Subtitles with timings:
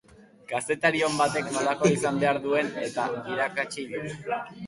[0.51, 2.89] Kazetari on batek nolakoa izan behar duen ere
[3.35, 4.17] irakatsi digu.